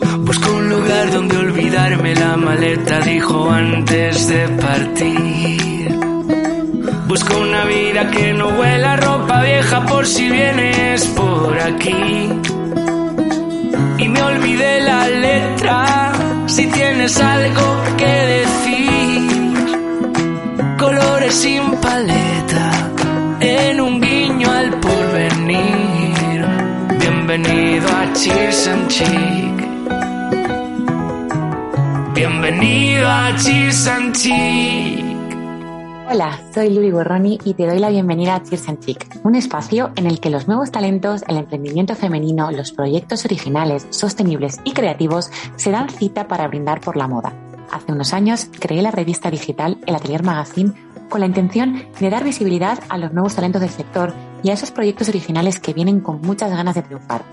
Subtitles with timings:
[0.00, 5.94] Busco un lugar donde olvidarme la maleta, dijo antes de partir.
[7.06, 12.30] Busco una vida que no huela ropa vieja por si vienes por aquí.
[13.98, 16.12] Y me olvidé la letra,
[16.46, 18.06] si tienes algo que
[18.36, 19.54] decir.
[20.78, 22.70] Colores sin paleta,
[23.40, 26.46] en un guiño al porvenir.
[26.98, 29.49] Bienvenido a Cheers and.
[32.30, 35.04] Bienvenido a Cheers and Chic.
[36.08, 39.90] Hola, soy Luli Borroni y te doy la bienvenida a Cheers and Chic, un espacio
[39.96, 45.28] en el que los nuevos talentos, el emprendimiento femenino, los proyectos originales, sostenibles y creativos
[45.56, 47.34] se dan cita para brindar por la moda.
[47.72, 50.72] Hace unos años creé la revista digital El Atelier Magazine
[51.08, 54.14] con la intención de dar visibilidad a los nuevos talentos del sector
[54.44, 57.24] y a esos proyectos originales que vienen con muchas ganas de triunfar.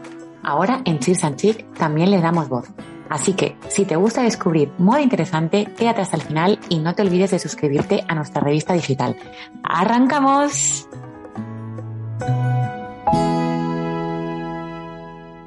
[0.41, 2.67] Ahora en Cheers and Chic también les damos voz.
[3.09, 7.01] Así que, si te gusta descubrir moda interesante, quédate hasta el final y no te
[7.03, 9.15] olvides de suscribirte a nuestra revista digital.
[9.63, 10.87] ¡Arrancamos!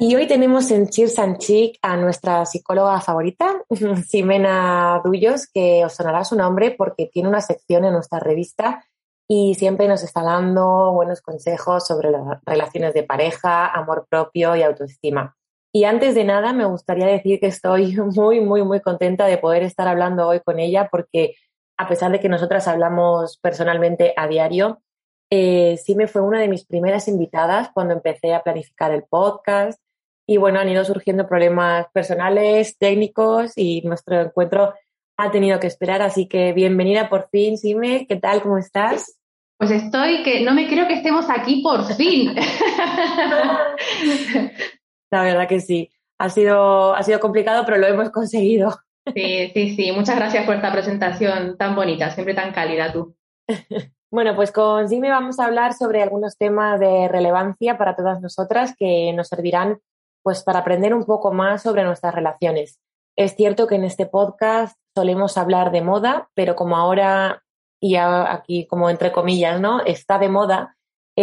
[0.03, 3.62] Y hoy tenemos en Cheers and Chic a nuestra psicóloga favorita,
[4.08, 8.83] Ximena Dullos, que os sonará su nombre porque tiene una sección en nuestra revista
[9.28, 14.62] y siempre nos está dando buenos consejos sobre las relaciones de pareja, amor propio y
[14.62, 15.36] autoestima.
[15.73, 19.63] Y antes de nada, me gustaría decir que estoy muy, muy, muy contenta de poder
[19.63, 21.37] estar hablando hoy con ella porque
[21.77, 24.83] a pesar de que nosotras hablamos personalmente a diario,
[25.31, 29.81] eh, sí me fue una de mis primeras invitadas cuando empecé a planificar el podcast.
[30.27, 34.75] Y bueno, han ido surgiendo problemas personales, técnicos y nuestro encuentro
[35.17, 36.03] ha tenido que esperar.
[36.03, 38.06] Así que bienvenida por fin, Sime.
[38.06, 38.43] ¿Qué tal?
[38.43, 39.19] ¿Cómo estás?
[39.56, 42.34] Pues estoy que no me creo que estemos aquí por fin.
[45.10, 45.91] La verdad que sí.
[46.19, 48.78] Ha sido, ha sido complicado, pero lo hemos conseguido.
[49.15, 49.93] Sí, sí, sí.
[49.93, 53.15] Muchas gracias por esta presentación tan bonita, siempre tan cálida tú.
[54.12, 58.75] Bueno, pues con Jimmy vamos a hablar sobre algunos temas de relevancia para todas nosotras
[58.76, 59.78] que nos servirán
[60.25, 62.81] pues para aprender un poco más sobre nuestras relaciones.
[63.16, 67.44] Es cierto que en este podcast solemos hablar de moda, pero como ahora,
[67.81, 69.81] y aquí como entre comillas, ¿no?
[69.84, 70.76] Está de moda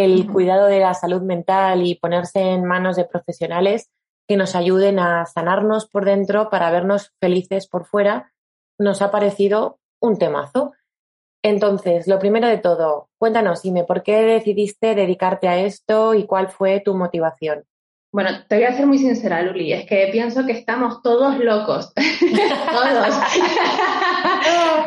[0.04, 3.90] el cuidado de la salud mental y ponerse en manos de profesionales
[4.28, 8.34] que nos ayuden a sanarnos por dentro para vernos felices por fuera,
[8.78, 10.74] nos ha parecido un temazo.
[11.44, 16.50] Entonces, lo primero de todo, cuéntanos, Ime, ¿por qué decidiste dedicarte a esto y cuál
[16.50, 17.64] fue tu motivación?
[18.12, 21.94] Bueno, te voy a ser muy sincera, Luli, es que pienso que estamos todos locos.
[22.72, 23.16] todos.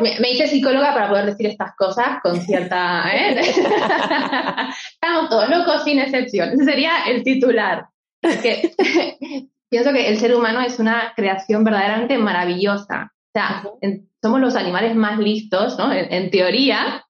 [0.01, 3.03] me, hice psicóloga para poder decir estas cosas con cierta...
[3.13, 3.39] ¿eh?
[4.93, 6.49] estamos todos locos sin excepción.
[6.49, 7.85] Ese sería el titular.
[8.21, 8.73] que
[9.69, 13.13] pienso que el ser humano es una creación verdaderamente maravillosa.
[13.13, 13.63] O sea,
[14.21, 15.91] somos los animales más listos, ¿no?
[15.93, 17.05] En, teoría,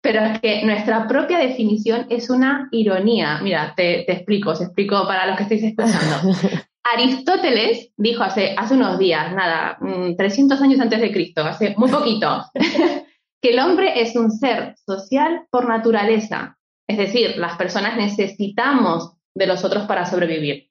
[0.00, 3.40] pero es que nuestra propia definición es una ironía.
[3.42, 6.32] Mira, te, explico, os explico para los que estáis escuchando.
[6.82, 9.78] Aristóteles dijo hace, hace unos días, nada,
[10.16, 12.44] 300 mm, años antes de Cristo, hace muy poquito,
[13.42, 16.58] que el hombre es un ser social por naturaleza.
[16.88, 20.70] Es decir, las personas necesitamos de los otros para sobrevivir.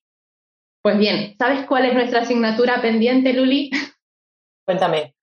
[0.82, 3.70] Pues bien, ¿sabes cuál es nuestra asignatura pendiente, Luli?
[4.66, 5.16] Cuéntame.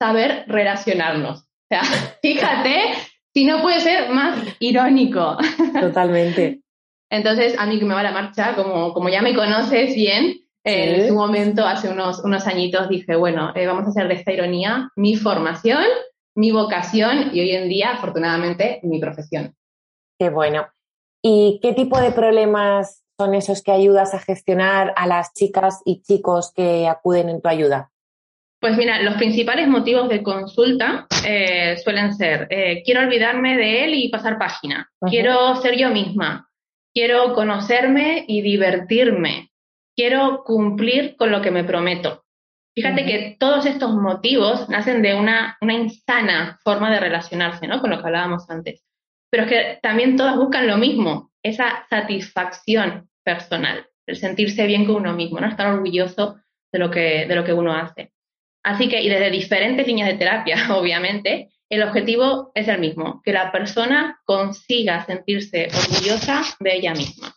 [0.00, 1.42] Saber relacionarnos.
[1.42, 1.82] O sea,
[2.22, 2.94] fíjate
[3.32, 5.38] si no puede ser más irónico.
[5.80, 6.61] Totalmente.
[7.12, 11.08] Entonces, a mí que me va la marcha, como, como ya me conoces bien, en
[11.08, 14.88] su momento, hace unos, unos añitos, dije, bueno, eh, vamos a hacer de esta ironía
[14.96, 15.84] mi formación,
[16.34, 19.54] mi vocación y hoy en día, afortunadamente, mi profesión.
[20.18, 20.68] Qué bueno.
[21.22, 26.00] ¿Y qué tipo de problemas son esos que ayudas a gestionar a las chicas y
[26.00, 27.90] chicos que acuden en tu ayuda?
[28.58, 33.94] Pues mira, los principales motivos de consulta eh, suelen ser, eh, quiero olvidarme de él
[33.94, 36.48] y pasar página, quiero ser yo misma,
[36.94, 39.50] quiero conocerme y divertirme,
[39.96, 42.24] quiero cumplir con lo que me prometo.
[42.74, 47.80] Fíjate que todos estos motivos nacen de una, una insana forma de relacionarse, ¿no?
[47.80, 48.82] Con lo que hablábamos antes.
[49.30, 54.96] Pero es que también todas buscan lo mismo, esa satisfacción personal, el sentirse bien con
[54.96, 55.48] uno mismo, ¿no?
[55.48, 56.36] Estar orgulloso
[56.72, 58.12] de lo que, de lo que uno hace.
[58.64, 63.32] Así que, y desde diferentes líneas de terapia, obviamente, el objetivo es el mismo, que
[63.32, 67.34] la persona consiga sentirse orgullosa de ella misma.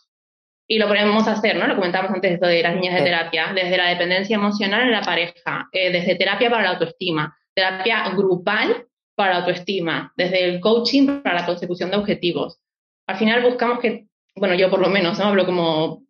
[0.68, 1.66] Y lo podemos hacer, ¿no?
[1.66, 5.70] Lo comentábamos antes de las líneas de terapia, desde la dependencia emocional en la pareja,
[5.72, 11.40] eh, desde terapia para la autoestima, terapia grupal para la autoestima, desde el coaching para
[11.40, 12.60] la consecución de objetivos.
[13.06, 15.24] Al final buscamos que, bueno, yo por lo menos, ¿no?
[15.24, 16.02] Hablo como,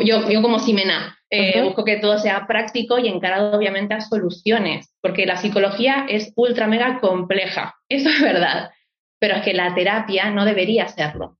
[0.00, 4.94] yo, yo como Simena, eh, busco que todo sea práctico y encarado obviamente a soluciones,
[5.02, 8.70] porque la psicología es ultra mega compleja, eso es verdad,
[9.18, 11.36] pero es que la terapia no debería serlo.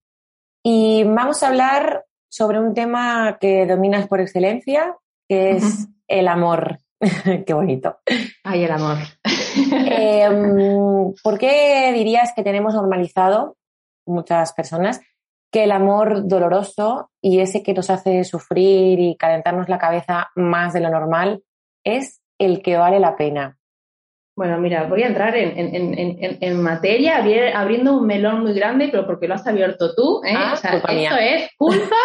[0.63, 4.97] Y vamos a hablar sobre un tema que dominas por excelencia,
[5.29, 6.79] que es el amor.
[7.47, 7.99] Qué bonito.
[8.45, 8.99] Ay, el amor.
[9.91, 13.57] Em, ¿Por qué dirías que tenemos normalizado,
[14.07, 15.01] muchas personas,
[15.51, 20.73] que el amor doloroso y ese que nos hace sufrir y calentarnos la cabeza más
[20.73, 21.43] de lo normal
[21.85, 23.57] es el que vale la pena.
[24.37, 27.17] Bueno, mira, voy a entrar en, materia
[27.57, 30.23] abriendo un melón muy grande, pero porque lo has abierto tú.
[30.25, 30.33] ¿eh?
[30.37, 31.97] Ah, esto es culpa,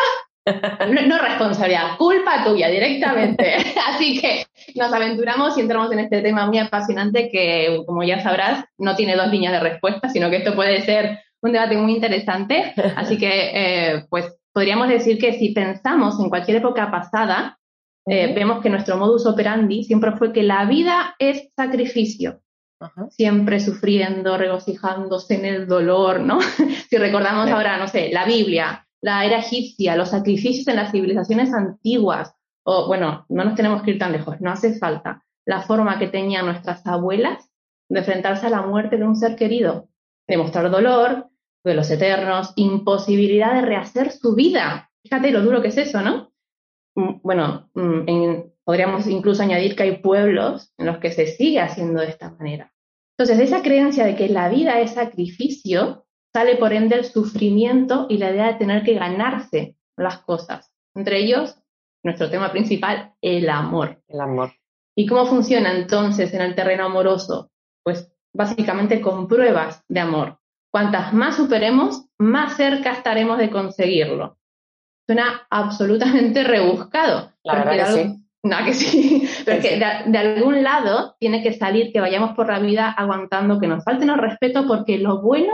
[1.08, 3.56] no, responsabilidad, culpa tuya directamente.
[3.88, 8.66] Así que nos aventuramos y entramos en este tema muy apasionante que, como ya sabrás,
[8.78, 12.74] no tiene dos líneas de respuesta, sino que esto puede ser un debate muy interesante.
[12.96, 17.60] Así que, eh, pues, podríamos decir que si pensamos en cualquier época pasada,
[18.06, 22.40] eh, vemos que nuestro modus operandi siempre fue que la vida es sacrificio.
[23.12, 26.40] Siempre sufriendo, regocijándose en el dolor, ¿no?
[26.90, 31.54] si recordamos ahora, no sé, la Biblia, la era egipcia, los sacrificios en las civilizaciones
[31.54, 32.36] antiguas,
[32.66, 35.24] o bueno, no nos tenemos que ir tan lejos, no hace falta.
[35.46, 37.50] La forma que tenían nuestras abuelas
[37.88, 39.88] de enfrentarse a la muerte de un ser querido,
[40.28, 41.30] demostrar dolor,
[41.64, 44.92] de los eternos, imposibilidad de rehacer su vida.
[45.04, 46.34] Fíjate lo duro que es eso, ¿no?
[46.96, 52.02] Mm, bueno, mm, podríamos incluso añadir que hay pueblos en los que se sigue haciendo
[52.02, 52.74] de esta manera.
[53.18, 58.18] Entonces, esa creencia de que la vida es sacrificio, sale por ende el sufrimiento y
[58.18, 60.74] la idea de tener que ganarse las cosas.
[60.96, 61.58] Entre ellos,
[62.04, 64.02] nuestro tema principal, el amor.
[64.08, 64.54] El amor.
[64.96, 67.52] ¿Y cómo funciona entonces en el terreno amoroso?
[67.84, 70.40] Pues básicamente con pruebas de amor.
[70.74, 74.40] Cuantas más superemos, más cerca estaremos de conseguirlo.
[75.06, 77.32] Suena absolutamente rebuscado.
[77.44, 78.24] La que sí.
[78.42, 79.30] No, que sí.
[79.46, 83.84] Porque De, algún lado tiene que salir que vayamos por la vida aguantando que nos
[83.84, 85.54] falten el respeto porque lo bueno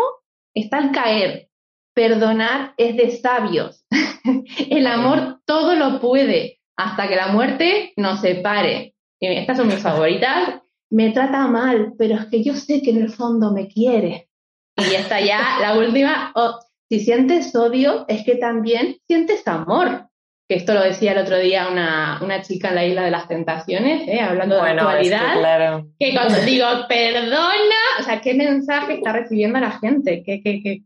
[0.54, 1.50] está al caer.
[1.94, 3.86] Perdonar es de sabios.
[4.70, 8.96] el amor todo lo puede hasta que la muerte nos separe.
[9.20, 10.62] Estas son mis favoritas.
[10.90, 14.29] Me trata mal, pero es que yo sé que en el fondo me quiere.
[14.80, 16.34] Y está ya la última.
[16.90, 20.10] si sientes odio, es que también sientes amor.
[20.48, 23.28] Que esto lo decía el otro día una, una chica en la isla de las
[23.28, 24.20] tentaciones, ¿eh?
[24.20, 25.34] hablando de la actualidad.
[25.34, 25.88] que, claro.
[26.00, 30.24] que, cuando digo perdona, o sea, ¿qué mensaje está recibiendo la gente?
[30.24, 30.82] Que, que,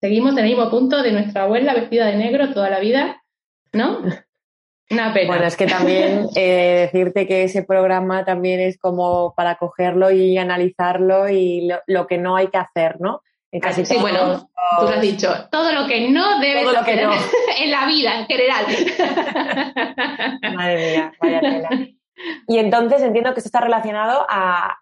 [0.00, 3.22] seguimos en el mismo punto de nuestra abuela vestida de negro toda la vida,
[3.72, 4.02] ¿no?
[4.90, 5.26] Una pena.
[5.28, 10.38] Bueno, es que también eh, decirte que ese programa también es como para cogerlo y
[10.38, 13.22] analizarlo y lo que no hay que hacer, ¿no?
[13.60, 14.48] Casi sí, bueno,
[14.78, 17.12] tú lo has dicho, todo lo que no debe todo lo que no.
[17.58, 18.66] en la vida en general.
[20.54, 21.68] Madre mía, vaya tela.
[22.48, 24.78] Y entonces entiendo que esto está relacionado a,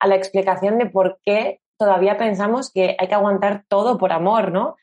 [0.00, 4.52] a la explicación de por qué todavía pensamos que hay que aguantar todo por amor,
[4.52, 4.76] ¿no?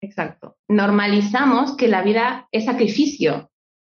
[0.00, 0.56] Exacto.
[0.68, 3.50] Normalizamos que la vida es sacrificio.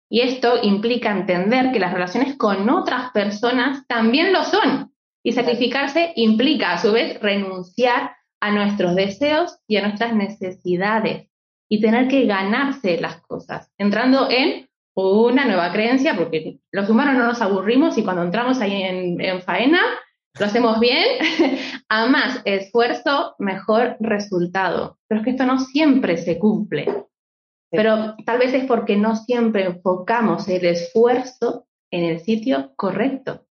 [0.10, 4.94] Y esto implica entender que las relaciones con otras personas también lo son.
[5.24, 11.28] Y sacrificarse implica, a su vez, renunciar a nuestros deseos y a nuestras necesidades
[11.70, 17.28] y tener que ganarse las cosas, entrando en una nueva creencia, porque los humanos no
[17.28, 19.82] nos aburrimos y cuando entramos ahí en, faena,
[20.40, 21.06] lo hacemos bien,
[21.90, 24.98] a más esfuerzo, mejor resultado.
[25.08, 27.06] Pero es que esto no siempre se cumple.
[27.70, 33.47] Pero tal vez es porque no siempre enfocamos el esfuerzo en el sitio correcto.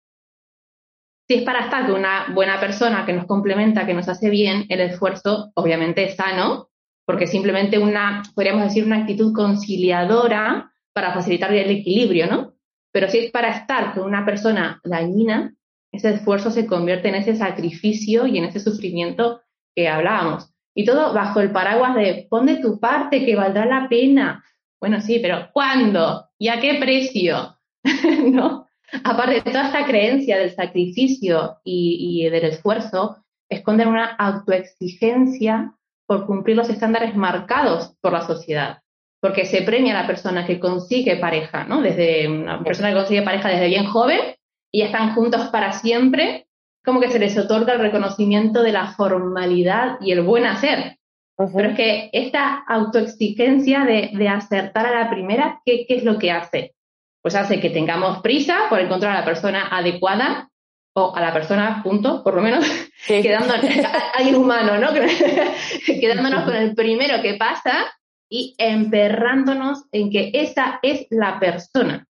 [1.29, 4.65] Si es para estar con una buena persona que nos complementa, que nos hace bien,
[4.69, 6.69] el esfuerzo obviamente es sano,
[7.05, 12.55] porque simplemente una, podríamos decir, una actitud conciliadora para facilitar el equilibrio, ¿no?
[12.93, 15.55] Pero si es para estar con una persona dañina,
[15.93, 19.41] ese esfuerzo se convierte en ese sacrificio y en ese sufrimiento
[19.75, 20.53] que hablábamos.
[20.75, 24.45] Y todo bajo el paraguas de pon de tu parte que valdrá la pena.
[24.81, 26.29] Bueno, sí, pero ¿cuándo?
[26.39, 27.57] ¿Y a qué precio?
[28.27, 28.66] ¿No?
[29.05, 35.75] Aparte de toda esta creencia del sacrificio y, del esfuerzo, esconden una autoexigencia
[36.07, 38.79] por cumplir los estándares marcados por la sociedad.
[39.19, 41.81] porque se premia a la persona que consigue pareja, ¿no?
[41.81, 44.21] Desde una persona que consigue pareja desde bien joven
[44.71, 46.47] y están juntos para siempre,
[46.85, 50.99] como que se les otorga el reconocimiento de la formalidad y el buen hacer.
[51.37, 56.19] Pero es que esta autoexigencia de, de acertar a la primera, ¿qué, ¿qué, es lo
[56.19, 56.76] que hace?
[57.27, 60.49] Pues hace que tengamos prisa por encontrar a la persona adecuada
[60.95, 62.65] o a la persona, punto, por lo menos,
[63.09, 63.65] quedándonos,
[64.15, 64.91] alguien humano, ¿no?
[65.87, 67.93] quedándonos con el primero que pasa
[68.31, 72.07] y emperrándonos en que esa es la persona.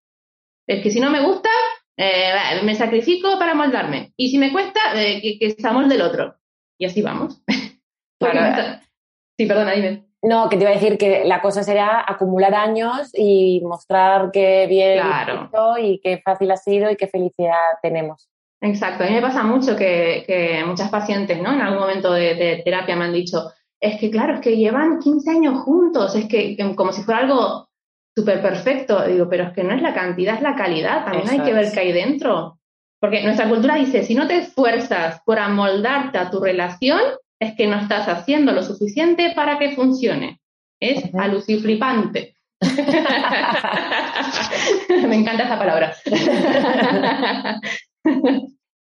[0.66, 1.48] Es que si no me gusta,
[1.96, 4.12] eh, me sacrifico para moldarme.
[4.18, 6.36] Y si me cuesta, eh, que, que estamos del otro.
[6.78, 7.42] Y así vamos.
[7.48, 10.05] sí, perdona, dime.
[10.26, 14.66] No, que te iba a decir que la cosa será acumular años y mostrar qué
[14.66, 15.78] bien claro.
[15.78, 18.28] y qué fácil ha sido y qué felicidad tenemos.
[18.60, 21.52] Exacto, a mí me pasa mucho que, que muchas pacientes, ¿no?
[21.52, 24.98] En algún momento de, de, terapia me han dicho, es que claro, es que llevan
[24.98, 27.68] 15 años juntos, es que, como si fuera algo
[28.16, 29.06] súper perfecto.
[29.06, 31.52] Digo, pero es que no es la cantidad, es la calidad, también Eso hay que
[31.52, 32.58] ver qué hay dentro.
[32.98, 37.00] Porque nuestra cultura dice, si no te esfuerzas por amoldarte a tu relación,
[37.40, 40.40] es que no estás haciendo lo suficiente para que funcione.
[40.80, 41.22] Es uh -huh.
[41.22, 42.36] aluciflipante.
[44.90, 45.94] Me encanta esa palabra.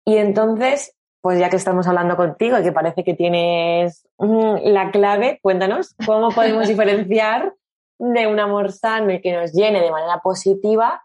[0.05, 5.39] y entonces, pues ya que estamos hablando contigo y que parece que tienes la clave,
[5.41, 7.53] cuéntanos cómo podemos diferenciar
[7.99, 11.03] de un amor sano y que nos llene de manera positiva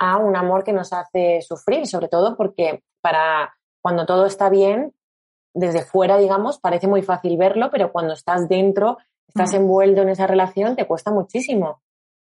[0.00, 4.92] a un amor que nos hace sufrir, sobre todo porque para cuando todo está bien,
[5.54, 9.56] desde fuera, digamos, parece muy fácil verlo, pero cuando estás dentro, estás mm.
[9.56, 11.80] envuelto en esa relación, te cuesta muchísimo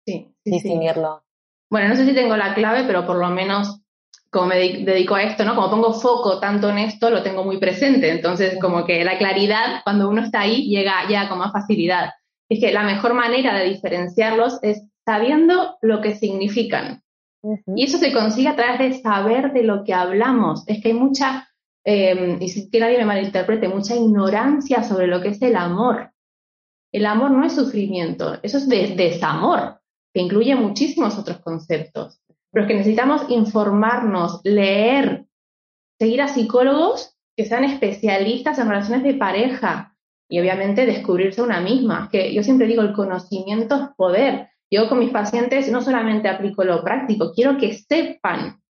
[0.06, 1.22] sí, sí, distinguirlo.
[1.22, 1.24] Sí.
[1.70, 3.82] Bueno, no sé si tengo la clave, pero por lo menos
[4.30, 5.54] como me dedico a esto, ¿no?
[5.54, 8.10] Como pongo foco tanto en esto, lo tengo muy presente.
[8.10, 12.10] Entonces, como que la claridad, cuando uno está ahí, llega ya con más facilidad.
[12.48, 17.02] Es que la mejor manera de diferenciarlos es sabiendo lo que significan.
[17.42, 17.72] Uh -huh.
[17.76, 20.64] Y eso se consigue a través de saber de lo que hablamos.
[20.66, 21.47] Es que hay mucha
[21.90, 26.10] eh, y si que nadie me malinterprete, mucha ignorancia sobre lo que es el amor.
[26.92, 29.80] El amor no es sufrimiento, eso es de, desamor,
[30.12, 32.20] que incluye muchísimos otros conceptos.
[32.52, 35.24] Pero es que necesitamos informarnos, leer,
[35.98, 39.96] seguir a psicólogos que sean especialistas en relaciones de pareja
[40.28, 42.10] y obviamente descubrirse una misma.
[42.12, 44.50] Que yo siempre digo, el conocimiento es poder.
[44.70, 48.60] Yo con mis pacientes no solamente aplico lo práctico, quiero que sepan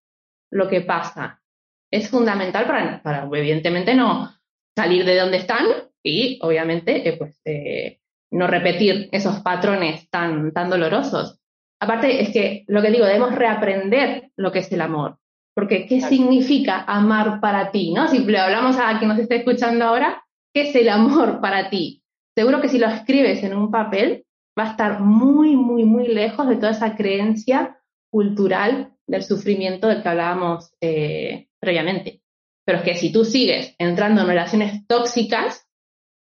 [0.52, 1.42] lo que pasa,
[1.90, 4.30] es fundamental para, para, evidentemente, no
[4.76, 5.66] salir de donde están
[6.02, 7.98] y, obviamente, eh, pues, eh,
[8.30, 11.40] no repetir esos patrones tan, tan dolorosos.
[11.80, 15.18] Aparte, es que lo que digo, debemos reaprender lo que es el amor.
[15.54, 16.14] Porque, ¿qué claro.
[16.14, 17.92] significa amar para ti?
[17.92, 18.06] ¿no?
[18.08, 20.22] Si le hablamos a quien nos esté escuchando ahora,
[20.54, 22.02] ¿qué es el amor para ti?
[22.36, 24.24] Seguro que si lo escribes en un papel,
[24.56, 27.80] va a estar muy, muy, muy lejos de toda esa creencia
[28.10, 32.22] cultural del sufrimiento del que hablábamos eh, previamente.
[32.64, 35.66] Pero es que si tú sigues entrando en relaciones tóxicas,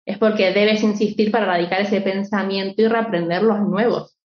[0.04, 4.18] es porque debes insistir para erradicar ese pensamiento y reaprender los nuevos.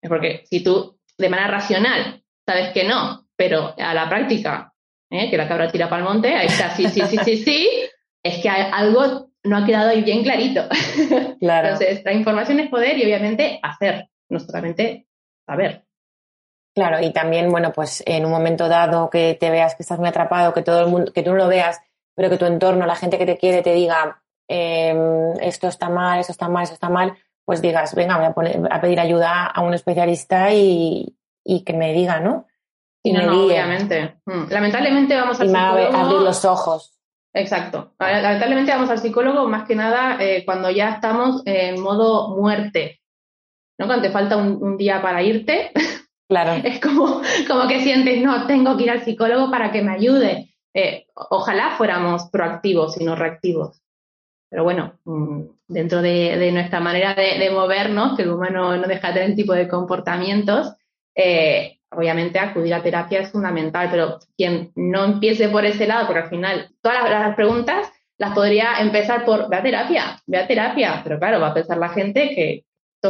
[0.00, 4.72] Es porque si tú, de manera racional, sabes que no, pero a la práctica,
[5.10, 5.28] ¿eh?
[5.28, 7.68] que la cabra tira para el monte, ahí está, sí, sí, sí, sí, sí,
[8.22, 10.62] es que algo no ha quedado ahí bien clarito.
[11.38, 11.68] Claro.
[11.68, 15.06] Entonces, la información es poder y obviamente hacer, no solamente
[15.44, 15.85] saber.
[16.76, 20.08] Claro, y también, bueno, pues en un momento dado que te veas que estás muy
[20.08, 21.80] atrapado, que todo el mundo, que tú no lo veas,
[22.14, 24.94] pero que tu entorno, la gente que te quiere, te diga eh,
[25.40, 27.16] esto está mal, esto está mal, esto está mal,
[27.46, 31.72] pues digas, venga, voy a, poner, a pedir ayuda a un especialista y, y que
[31.72, 32.46] me diga, ¿no?
[33.02, 34.16] Y, no, me no, obviamente.
[34.26, 34.44] Hmm.
[34.50, 35.96] Lamentablemente vamos al y psicólogo.
[35.96, 36.92] Abrir los ojos.
[37.32, 37.94] Exacto.
[37.98, 43.00] Lamentablemente vamos al psicólogo más que nada eh, cuando ya estamos en modo muerte.
[43.78, 43.86] ¿No?
[43.86, 45.70] Cuando te falta un, un día para irte,
[46.28, 46.52] Claro.
[46.64, 50.50] Es como, como que sientes, no, tengo que ir al psicólogo para que me ayude.
[50.74, 53.80] Eh, ojalá fuéramos proactivos y no reactivos.
[54.50, 59.08] Pero bueno, mm, dentro de, nuestra manera de, de, movernos, que el humano no deja
[59.08, 60.74] de tener tipo de comportamientos,
[61.14, 66.22] eh, obviamente acudir a terapia es fundamental, pero quien no empiece por ese lado, porque
[66.22, 70.46] al final todas las, las preguntas las podría empezar por, ve a terapia, ve a
[70.46, 72.64] terapia, pero claro, va a pensar la gente que,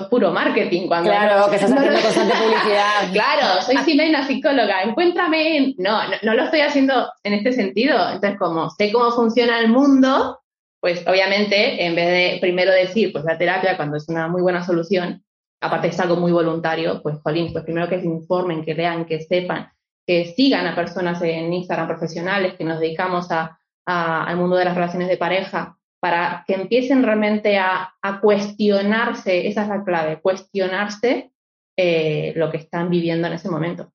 [0.08, 0.86] puro marketing.
[0.88, 2.90] Cuando claro, no, que estás haciendo no, constante publicidad.
[3.12, 5.56] claro, soy Ximena, psicóloga, encuéntrame.
[5.56, 5.74] En...
[5.78, 7.96] No, no, no, lo estoy haciendo en este sentido.
[8.10, 10.40] Entonces, como sé cómo funciona el mundo,
[10.80, 14.64] pues obviamente, en vez de primero decir, pues la terapia, cuando es una muy buena
[14.64, 15.24] solución,
[15.60, 19.20] aparte es algo muy voluntario, pues, jolín, pues primero que se informen, que vean, que
[19.20, 19.70] sepan,
[20.06, 24.64] que sigan a personas en Instagram profesionales, que nos dedicamos a, a, al mundo de
[24.64, 25.75] las relaciones de pareja,
[26.06, 31.32] para que empiecen realmente a, cuestionarse, esa es la clave, cuestionarse
[31.76, 33.92] eh, lo que están viviendo en ese momento.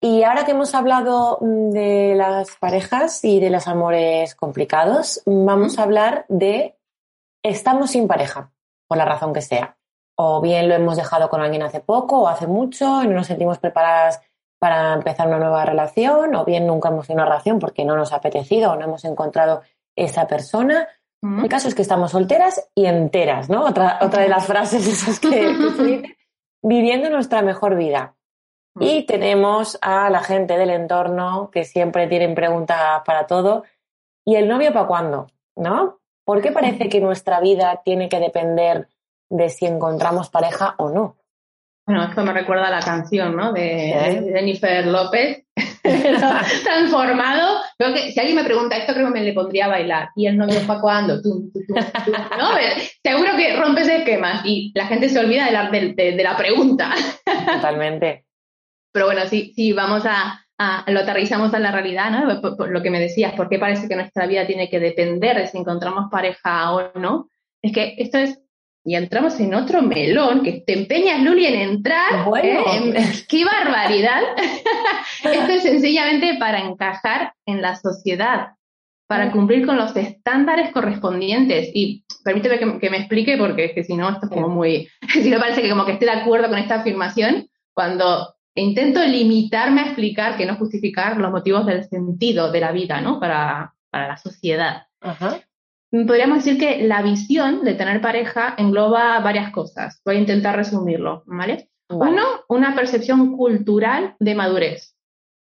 [0.00, 5.80] Y ahora que hemos hablado mm, de las parejas y de los amores complicados, vamos
[5.80, 6.76] a hablar de
[7.42, 8.52] estamos sin pareja,
[8.86, 9.76] por la razón que sea.
[10.16, 13.26] O bien lo hemos dejado con alguien hace poco o hace mucho y no nos
[13.26, 14.20] sentimos preparadas
[14.60, 18.12] para empezar una nueva relación, o bien nunca hemos tenido una relación porque no nos
[18.12, 19.62] ha apetecido o no hemos encontrado
[19.96, 20.86] esa persona.
[21.22, 23.64] El caso es que estamos solteras y enteras, ¿no?
[23.64, 26.16] Otra, otra de las frases esas que, que se dice,
[26.62, 28.16] viviendo nuestra mejor vida.
[28.80, 33.64] Y tenemos a la gente del entorno que siempre tienen preguntas para todo.
[34.24, 35.26] ¿Y el novio para cuándo?
[35.56, 36.00] ¿No?
[36.24, 38.88] ¿Por qué parece que nuestra vida tiene que depender
[39.28, 41.16] de si encontramos pareja o no?
[41.86, 43.52] Bueno, esto me recuerda a la canción, ¿no?
[43.52, 45.44] De, Jennifer López.
[45.82, 47.60] Transformado.
[47.76, 50.10] Creo que si alguien me pregunta esto, creo que me le pondría a bailar.
[50.16, 51.16] ¿Y el novio para cuándo?
[51.16, 52.50] ¿No?
[53.02, 56.94] Seguro que rompes esquemas y la gente se olvida de la, de la pregunta.
[57.54, 58.24] Totalmente.
[58.92, 60.44] Pero bueno, sí, sí, vamos a,
[60.86, 62.40] lo aterrizamos a la realidad, ¿no?
[62.40, 65.46] Por, lo que me decías, ¿por qué parece que nuestra vida tiene que depender de
[65.46, 67.28] si encontramos pareja o no?
[67.62, 68.41] Es que esto es,
[68.84, 72.26] y entramos en otro melón, que te empeñas, Luli, en entrar.
[72.42, 73.24] ¿eh?
[73.28, 74.22] ¡Qué barbaridad!
[75.24, 78.54] esto es sencillamente para encajar en la sociedad,
[79.06, 81.70] para cumplir con los estándares correspondientes.
[81.72, 84.88] Y permíteme que, que me explique, porque es que si no, esto es como muy,
[85.12, 89.80] si no parece que como que esté de acuerdo con esta afirmación, cuando intento limitarme
[89.80, 93.20] a explicar, que no justificar los motivos del sentido de la vida, ¿no?
[93.20, 94.86] Para, la sociedad.
[95.92, 100.00] Podríamos decir que la visión de tener pareja engloba varias cosas.
[100.06, 101.68] Voy a intentar resumirlo, ¿vale?
[101.90, 104.96] Uno, una percepción cultural de madurez.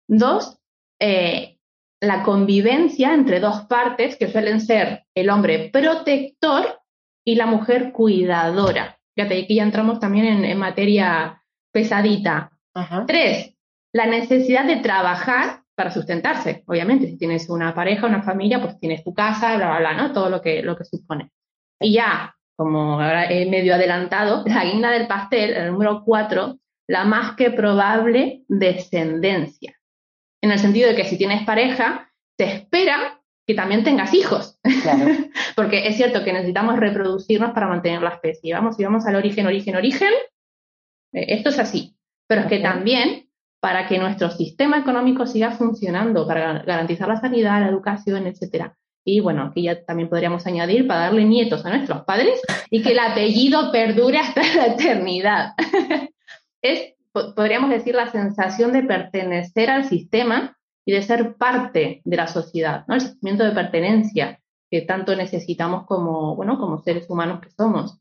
[0.09, 0.59] Dos,
[0.99, 1.59] eh,
[2.01, 6.81] la convivencia entre dos partes que suelen ser el hombre protector
[7.23, 8.99] y la mujer cuidadora.
[9.15, 12.51] Fíjate, aquí ya entramos también en materia pesadita.
[13.07, 13.55] Tres,
[13.93, 17.07] la necesidad de trabajar para sustentarse, obviamente.
[17.07, 20.13] Si tienes una pareja, una familia, pues tienes tu casa, bla, bla, bla, ¿no?
[20.13, 21.31] Todo lo que, lo que supone.
[21.81, 27.05] Y ya, como ahora he medio adelantado, la guinda del pastel, el número cuatro, la
[27.05, 29.75] más que probable descendencia.
[30.43, 34.61] En el sentido de que si tienes pareja, se espera que también tengas hijos.
[35.57, 38.53] Porque es cierto que necesitamos reproducirnos para mantener la especie.
[38.53, 40.13] Vamos, si vamos al origen, origen, origen,
[41.15, 41.97] eh, esto es así
[42.31, 43.29] pero es que también
[43.61, 48.77] para que nuestro sistema económico siga funcionando, para garantizar la sanidad, la educación, etcétera.
[49.05, 52.93] Y bueno, aquí ya también podríamos añadir para darle nietos a nuestros padres y que
[52.93, 55.53] el apellido perdure hasta la eternidad.
[56.63, 62.27] es, podríamos decir, la sensación de pertenecer al sistema y de ser parte de la
[62.27, 62.95] sociedad, ¿no?
[62.95, 67.99] El sentimiento de pertenencia que tanto necesitamos como, bueno, como seres humanos que somos.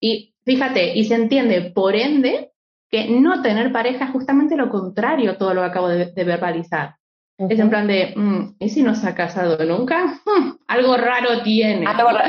[0.00, 2.49] Y fíjate, y se entiende, por ende,
[2.90, 6.96] que no tener pareja es justamente lo contrario a todo lo que acabo de, verbalizar.
[7.38, 10.20] Es en plan de, mm, ¿y si no se ha casado nunca?
[10.68, 11.86] Algo raro tiene.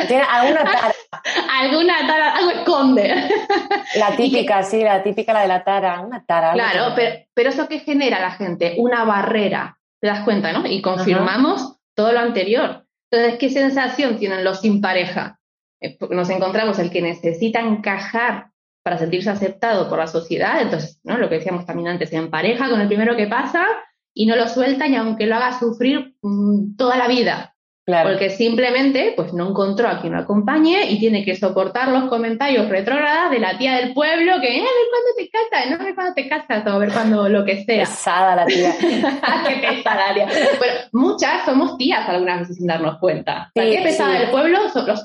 [0.07, 0.93] tiene alguna tara.
[1.59, 3.13] alguna tara, algo esconde.
[3.97, 6.53] la típica, sí, la típica, la de la tara, una tara.
[6.53, 10.65] Claro, pero, pero, eso que genera la gente, una barrera, te das cuenta, ¿no?
[10.65, 12.85] Y confirmamos todo lo anterior.
[13.11, 15.39] Entonces, ¿qué sensación tienen los sin pareja?
[15.81, 18.50] Eh, nos encontramos el que necesita encajar
[18.83, 21.17] para sentirse aceptado por la sociedad, entonces, ¿no?
[21.17, 23.65] Lo que decíamos también antes, en pareja con el primero que pasa
[24.13, 27.55] y no lo suelta y aunque lo haga sufrir mm, toda la vida.
[27.85, 32.69] Porque simplemente pues no encontró a quien lo acompañe y tiene que soportar los comentarios
[32.69, 35.85] retrógradas de la tía del pueblo que, eh, a ver cuándo te casas, no a
[35.85, 37.85] ver cuándo te casas, o a ver cuándo lo que sea.
[37.85, 38.73] Pesada la tía.
[38.79, 40.27] qué pesada tía.
[40.59, 43.51] Bueno, muchas somos tías algunas veces sin darnos cuenta.
[43.55, 44.59] qué pesada del pueblo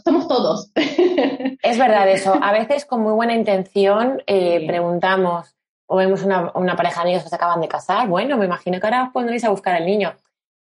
[0.05, 0.71] somos todos.
[0.75, 2.39] es verdad eso.
[2.43, 7.25] A veces con muy buena intención eh, preguntamos o vemos una, una pareja de amigos
[7.25, 9.87] que se acaban de casar, bueno, me imagino que ahora os pondréis a buscar al
[9.87, 10.15] niño.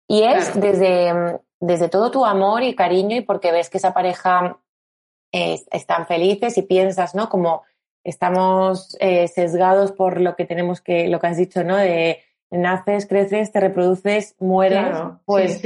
[0.07, 4.59] Y es desde desde todo tu amor y cariño y porque ves que esa pareja
[5.31, 7.27] están felices y piensas, ¿no?
[7.27, 7.63] Como
[8.05, 11.75] estamos eh, sesgados por lo que tenemos que, lo que has dicho, ¿no?
[11.75, 14.87] De naces, creces, te reproduces, mueres,
[15.25, 15.61] pues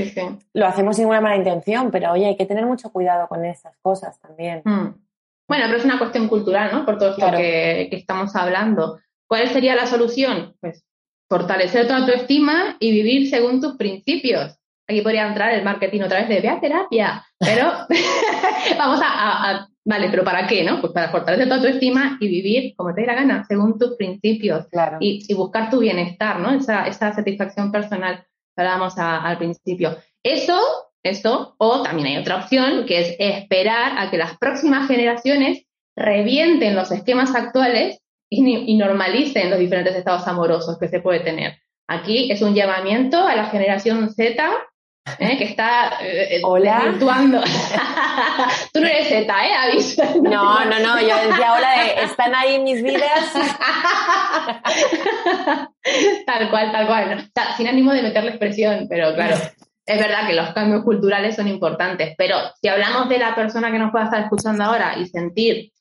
[0.54, 3.78] lo hacemos sin una mala intención, pero oye, hay que tener mucho cuidado con esas
[3.82, 4.62] cosas también.
[4.64, 4.96] Hmm.
[5.48, 6.86] Bueno, pero es una cuestión cultural, ¿no?
[6.86, 9.00] Por todo esto que, que, estamos hablando.
[9.28, 10.56] ¿Cuál sería la solución?
[10.62, 10.84] Pues
[11.28, 14.58] fortalecer tu autoestima y vivir según tus principios.
[14.90, 17.72] Aquí podría entrar el marketing otra vez de ve a terapia, pero
[18.78, 20.82] vamos a, Vale, pero ¿para qué, no?
[20.82, 24.68] Pues para fortalecer tu autoestima y vivir como te dé la gana, según tus principios.
[24.68, 24.98] Claro.
[25.00, 26.52] Y, buscar tu bienestar, ¿no?
[26.52, 28.18] Esa, esa satisfacción personal
[28.56, 29.98] que hablábamos al principio.
[30.24, 30.60] Eso,
[31.04, 36.76] eso, o también hay otra opción, que es esperar a que las próximas generaciones revienten
[36.76, 38.00] los esquemas actuales
[38.30, 41.58] y, y normalicen los diferentes estados amorosos que se puede tener.
[41.88, 44.69] Aquí es un llamamiento a la generación Z
[45.18, 45.38] ¿eh?
[45.38, 46.96] que está eh, Hola.
[47.00, 47.06] Tú
[48.82, 49.54] no eres Z, ¿eh?
[49.54, 50.04] Aviso.
[50.22, 53.34] No, no, no, yo decía hola de están ahí mis vidas.
[56.26, 57.18] tal cual, tal cual.
[57.18, 59.36] O sea, sin ánimo de meterle expresión, pero claro,
[59.90, 63.80] es verdad que los cambios culturales son importantes, pero si hablamos de la persona que
[63.80, 65.72] nos pueda estar escuchando ahora y sentir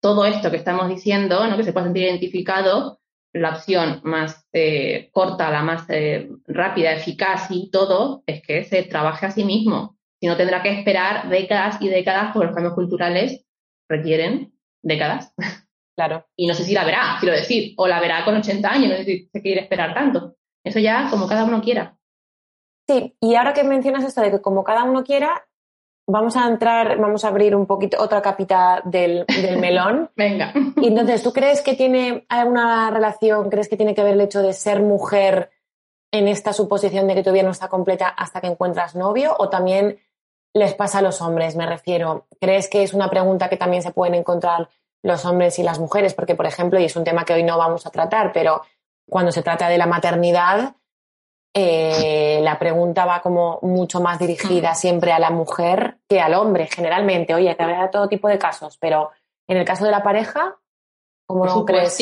[0.00, 1.56] todo esto que estamos diciendo, ¿no?
[1.56, 2.98] que se pueda sentir identificado,
[3.38, 8.82] la opción más eh, corta, la más eh, rápida, eficaz y todo, es que se
[8.82, 9.96] trabaje a sí mismo.
[10.20, 13.44] Si no, tendrá que esperar décadas y décadas, porque los cambios culturales
[13.88, 15.34] requieren décadas.
[15.96, 16.26] Claro.
[16.36, 18.96] Y no sé si la verá, quiero decir, o la verá con 80 años, no
[18.98, 20.36] sé si se quiere esperar tanto.
[20.64, 21.98] Eso ya como cada uno quiera.
[22.88, 25.47] Sí, y ahora que mencionas esto de que como cada uno quiera,
[26.08, 30.10] vamos a entrar, vamos a abrir un poquito otra capita del, del melón.
[30.16, 30.52] Venga.
[30.76, 34.42] Y entonces, ¿tú crees que tiene alguna relación, crees que tiene que ver el hecho
[34.42, 35.50] de ser mujer
[36.10, 39.36] en esta suposición de que tu vida no está completa hasta que encuentras novio?
[39.38, 39.98] ¿O también
[40.54, 42.26] les pasa a los hombres, me refiero?
[42.40, 44.70] ¿Crees que es una pregunta que también se pueden encontrar
[45.02, 46.14] los hombres y las mujeres?
[46.14, 48.62] Porque, por ejemplo, y es un tema que hoy no vamos a tratar, pero
[49.10, 50.74] cuando se trata de la maternidad,
[51.54, 56.68] eh, la pregunta va como mucho más dirigida siempre a la mujer que al hombre,
[56.70, 57.34] generalmente.
[57.34, 59.10] Oye, que habrá todo tipo de casos, pero
[59.48, 60.56] en el caso de la pareja,
[61.26, 61.98] ¿cómo no crees?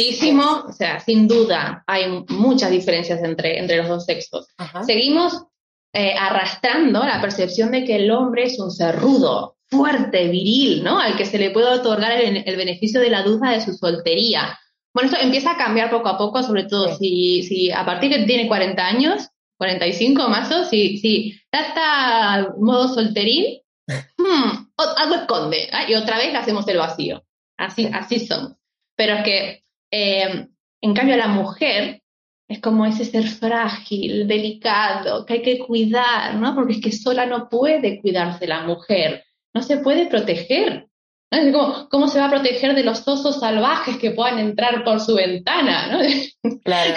[0.67, 4.49] o sea, sin duda hay muchas diferencias entre, entre los dos sexos.
[4.59, 4.83] Ajá.
[4.83, 5.47] Seguimos
[5.93, 11.01] eh, arrastrando la percepción de que el hombre es un ser rudo, fuerte, viril, ¿no?
[11.01, 14.59] Al que se le puede otorgar el, el beneficio de la duda de su soltería.
[14.93, 18.21] Bueno, esto empieza a cambiar poco a poco, sobre todo si, si a partir de
[18.21, 25.69] que tiene 40 años, 45 más o si, si ya modo solterín, hmm, algo esconde,
[25.73, 25.89] ¿ah?
[25.89, 27.25] y otra vez hacemos el vacío.
[27.57, 28.57] Así, así somos.
[28.97, 30.49] Pero es que, eh,
[30.83, 32.03] en cambio, la mujer
[32.49, 36.55] es como ese ser frágil, delicado, que hay que cuidar, ¿no?
[36.55, 40.86] Porque es que sola no puede cuidarse la mujer, no se puede proteger.
[41.33, 41.39] ¿No?
[41.39, 45.01] Es como, ¿Cómo se va a proteger de los osos salvajes que puedan entrar por
[45.01, 45.89] su ventana?
[45.89, 45.99] ¿no?
[46.65, 46.95] Claro.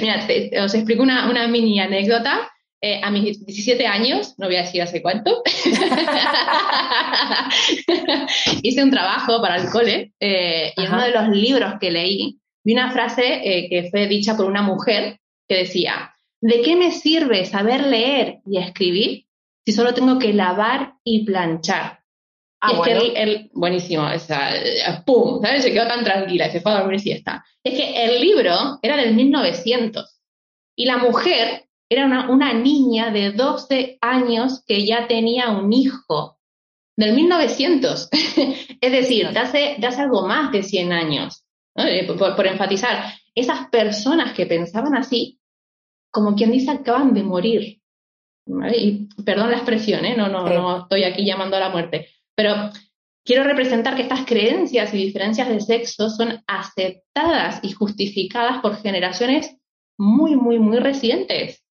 [0.00, 2.50] Mira, te- os explico una, una mini anécdota.
[2.80, 5.42] Eh, a mis 17 años, no voy a decir hace cuánto,
[8.62, 12.38] hice un trabajo para el cole eh, y en uno de los libros que leí
[12.64, 16.92] vi una frase eh, que fue dicha por una mujer que decía, ¿de qué me
[16.92, 19.24] sirve saber leer y escribir
[19.66, 21.97] si solo tengo que lavar y planchar?
[22.60, 23.00] Ah, y es bueno.
[23.00, 25.62] que el, el- buenísimo, o sea, eh, pum, ¿sabes?
[25.62, 27.44] Se quedó tan tranquila y se fue a dormir siesta.
[27.62, 30.20] Es que el libro era del 1900
[30.76, 36.38] y la mujer era una, una niña de 12 años que ya tenía un hijo
[36.96, 38.08] del 1900.
[38.80, 41.44] es decir, de hace, de hace algo más de 100 años.
[41.76, 41.84] ¿no?
[41.84, 45.38] Eh, Por, por enfatizar, esas personas que pensaban así,
[46.10, 47.80] como quien dice, acaban de morir.
[48.46, 48.76] ¿vale?
[48.76, 50.16] Y perdón la expresión, ¿eh?
[50.16, 50.54] no, no, Sí.
[50.54, 52.08] no estoy aquí llamando a la muerte.
[52.38, 52.70] Pero
[53.24, 59.56] quiero representar que estas creencias y diferencias de sexo son aceptadas y justificadas por generaciones
[59.98, 61.64] muy, muy, muy recientes.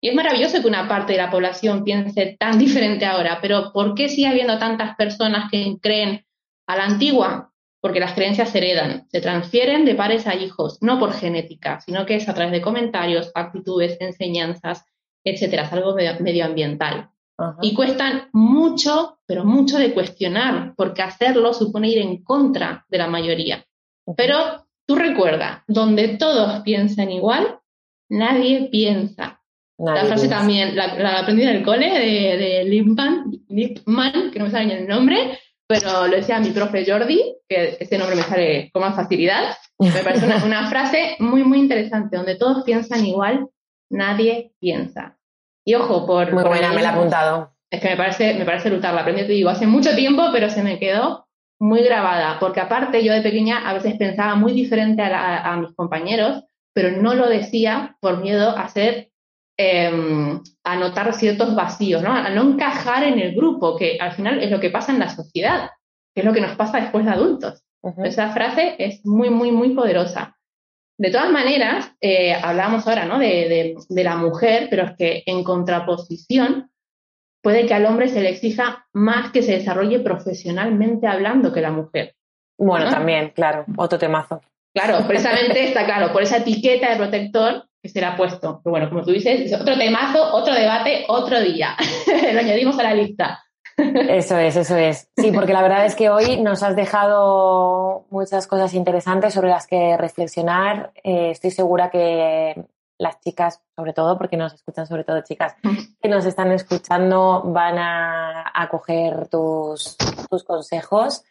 [0.00, 3.96] Y es maravilloso que una parte de la población piense tan diferente ahora, pero ¿por
[3.96, 6.24] qué sigue habiendo tantas personas que creen
[6.68, 7.52] a la antigua?
[7.80, 12.06] Porque las creencias se heredan, se transfieren de padres a hijos, no por genética, sino
[12.06, 14.84] que es a través de comentarios, actitudes, enseñanzas,
[15.24, 17.56] etcétera, es algo medio- medioambiental Ajá.
[17.60, 23.06] y cuestan mucho, pero mucho de cuestionar, porque hacerlo supone ir en contra de la
[23.06, 23.64] mayoría.
[24.14, 27.58] Pero tú recuerda, donde todos piensan igual,
[28.10, 29.40] nadie piensa.
[29.78, 30.36] Nadie la frase piensa.
[30.38, 34.66] también la, la aprendí en el cole de, de Lippmann, Lippmann, que no me sale
[34.66, 38.82] ni el nombre, pero lo decía mi profe Jordi, que ese nombre me sale con
[38.82, 39.56] más facilidad.
[39.78, 43.48] Me parece una, una frase muy, muy interesante, donde todos piensan igual,
[43.90, 45.16] nadie piensa.
[45.64, 46.30] Y ojo, por...
[46.34, 47.51] Muy por buena, el- me la he apuntado.
[47.72, 48.94] Es que me parece, me parece brutal.
[48.94, 51.26] La aprendí, te digo, hace mucho tiempo, pero se me quedó
[51.58, 52.38] muy grabada.
[52.38, 56.44] Porque aparte, yo de pequeña a veces pensaba muy diferente a, la- a mis compañeros,
[56.74, 59.10] pero no lo decía por miedo a ser,
[59.58, 62.12] eh, a notar ciertos vacíos, ¿no?
[62.12, 65.08] A no encajar en el grupo, que al final es lo que pasa en la
[65.08, 65.70] sociedad,
[66.14, 67.62] que es lo que nos pasa después de adultos.
[68.04, 70.36] Esa frase es muy, muy, muy poderosa.
[70.98, 73.18] De todas maneras, eh, hablábamos ahora ¿no?
[73.18, 76.70] de, de- de la mujer, pero es que en contraposición
[77.42, 81.70] puede que al hombre se le exija más que se desarrolle profesionalmente hablando que la
[81.70, 82.14] mujer.
[82.58, 82.90] Bueno, ¿no?
[82.90, 84.40] también, claro, otro temazo.
[84.74, 88.60] Claro, precisamente está claro, por esa etiqueta de protector que se le ha puesto.
[88.62, 91.76] Pero bueno, como tú dices, es otro temazo, otro debate, otro día.
[92.32, 93.42] Lo añadimos a la lista.
[93.76, 95.08] Eso es, eso es.
[95.16, 99.66] Sí, porque la verdad es que hoy nos has dejado muchas cosas interesantes sobre las
[99.66, 100.92] que reflexionar.
[101.02, 102.64] Eh, estoy segura que
[103.02, 105.56] las chicas, sobre todo, porque nos escuchan sobre todo chicas
[106.00, 109.96] que nos están escuchando, van a, acoger tus,
[110.30, 111.24] tus consejos.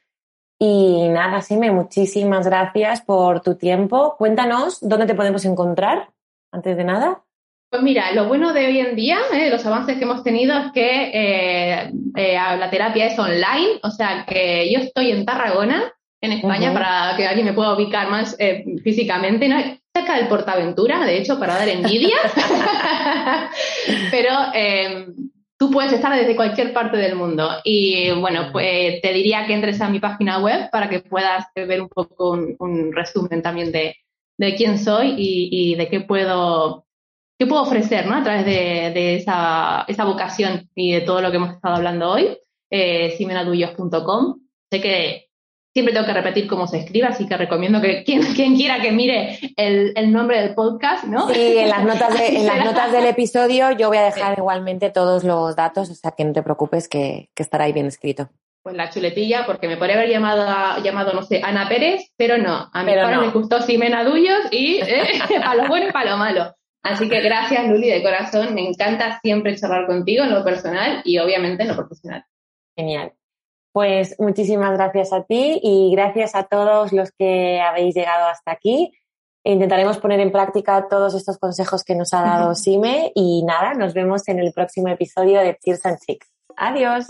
[0.60, 4.16] Y nada, Sime, muchísimas gracias por tu tiempo.
[4.18, 6.12] Cuéntanos dónde te podemos encontrar,
[6.52, 7.24] antes de nada.
[7.72, 10.74] Pues mira, lo bueno de hoy en día, eh, los avances que hemos tenido es
[10.74, 16.34] que eh, eh, la terapia es online, o sea que yo estoy en Tarragona, en
[16.34, 18.38] España, para que alguien me pueda ubicar más
[18.84, 19.58] físicamente, ¿no?
[19.94, 22.16] cerca del Portaventura, de hecho, para dar envidia,
[24.12, 24.30] pero
[25.58, 27.50] tú puedes estar desde cualquier parte del mundo.
[27.66, 31.82] Y bueno, pues te diría que entres a mi página web para que puedas ver
[31.82, 33.98] un poco un, resumen también de,
[34.56, 36.86] quién soy y de qué puedo
[37.42, 38.16] ¿Qué puedo ofrecer ¿no?
[38.18, 42.38] a través de, esa, vocación y de todo lo que hemos estado hablando hoy?
[42.70, 43.18] Eh.
[44.72, 45.31] Sé que
[45.74, 48.22] siempre tengo que repetir cómo se escribe, así que recomiendo que quien,
[48.56, 51.30] quiera que mire el, nombre del podcast, ¿no?
[51.30, 55.24] Sí, en las notas, en las notas del episodio yo voy a dejar igualmente todos
[55.24, 58.30] los datos, o sea que no te preocupes que, estará ahí bien escrito.
[58.62, 62.70] Pues la chuletilla, porque me podría haber llamado, llamado no sé, Ana Pérez, pero no.
[62.72, 66.56] A mí me gustó Simena Dullos y eh, a lo bueno y para lo malo.
[66.84, 68.54] Así que gracias, Luli, de corazón.
[68.54, 72.24] Me encanta siempre charlar contigo en lo personal y obviamente en lo profesional.
[72.76, 73.14] Genial.
[73.72, 78.92] Pues muchísimas gracias a ti y gracias a todos los que habéis llegado hasta aquí.
[79.44, 83.94] Intentaremos poner en práctica todos estos consejos que nos ha dado Sime y nada, nos
[83.94, 86.28] vemos en el próximo episodio de Cheers and Chicks.
[86.58, 87.08] Adiós.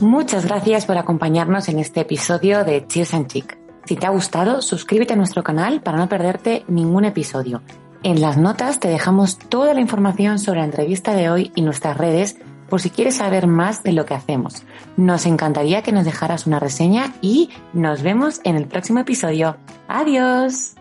[0.00, 3.58] Muchas gracias por acompañarnos en este episodio de Cheers and Chick.
[3.84, 7.62] Si te ha gustado, suscríbete a nuestro canal para no perderte ningún episodio.
[8.02, 11.98] En las notas te dejamos toda la información sobre la entrevista de hoy y nuestras
[11.98, 12.38] redes
[12.70, 14.62] por si quieres saber más de lo que hacemos.
[14.96, 19.58] Nos encantaría que nos dejaras una reseña y nos vemos en el próximo episodio.
[19.88, 20.74] Adiós.